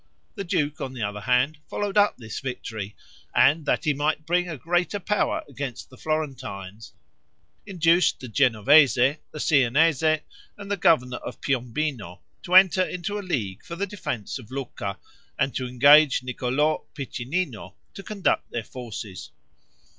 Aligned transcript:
The 0.33 0.43
duke, 0.43 0.81
on 0.81 0.93
the 0.93 1.03
other 1.03 1.21
hand, 1.21 1.59
followed 1.69 1.95
up 1.95 2.17
this 2.17 2.39
victory, 2.39 2.95
and 3.35 3.67
that 3.67 3.83
he 3.83 3.93
might 3.93 4.25
bring 4.25 4.49
a 4.49 4.57
greater 4.57 4.99
power 4.99 5.43
against 5.47 5.91
the 5.91 5.95
Florentines, 5.95 6.93
induced 7.67 8.19
the 8.19 8.27
Genoese, 8.27 8.95
the 8.95 9.19
Siennese, 9.39 10.21
and 10.57 10.71
the 10.71 10.75
governor 10.75 11.17
of 11.17 11.39
Piombino, 11.39 12.19
to 12.41 12.55
enter 12.55 12.81
into 12.81 13.19
a 13.19 13.19
league 13.29 13.63
for 13.63 13.75
the 13.75 13.85
defense 13.85 14.39
of 14.39 14.49
Lucca, 14.49 14.97
and 15.37 15.53
to 15.53 15.67
engage 15.67 16.23
Niccolo 16.23 16.85
Piccinino 16.95 17.75
to 17.93 18.01
conduct 18.01 18.49
their 18.49 18.63
forces. 18.63 19.29